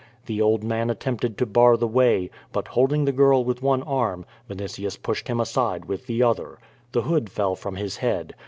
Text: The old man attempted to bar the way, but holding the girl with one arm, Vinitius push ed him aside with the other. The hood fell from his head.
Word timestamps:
The 0.25 0.41
old 0.41 0.63
man 0.63 0.89
attempted 0.89 1.37
to 1.37 1.45
bar 1.45 1.77
the 1.77 1.87
way, 1.87 2.31
but 2.51 2.69
holding 2.69 3.05
the 3.05 3.11
girl 3.11 3.45
with 3.45 3.61
one 3.61 3.83
arm, 3.83 4.25
Vinitius 4.49 4.99
push 4.99 5.21
ed 5.23 5.27
him 5.29 5.39
aside 5.39 5.85
with 5.85 6.07
the 6.07 6.23
other. 6.23 6.57
The 6.91 7.03
hood 7.03 7.29
fell 7.29 7.55
from 7.55 7.75
his 7.75 7.97
head. 7.97 8.33